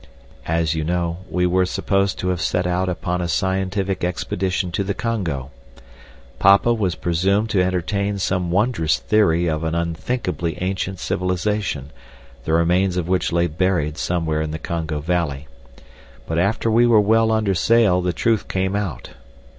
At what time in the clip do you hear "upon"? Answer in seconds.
2.89-3.21